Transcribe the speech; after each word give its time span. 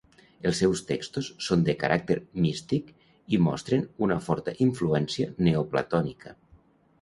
Els 0.51 0.59
seus 0.59 0.79
textos 0.91 1.27
són 1.47 1.65
de 1.67 1.75
caràcter 1.83 2.17
místic 2.45 2.89
i 3.39 3.41
mostren 3.49 3.85
una 4.07 4.19
forta 4.31 4.55
influència 4.67 5.29
neoplatònica. 5.51 6.35